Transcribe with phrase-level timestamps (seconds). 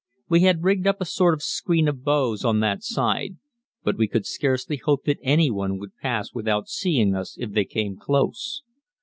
[0.29, 3.37] We had rigged up a sort of screen of boughs on that side,
[3.83, 7.97] but we could scarcely hope that anyone would pass without seeing us if they came
[7.97, 8.63] close.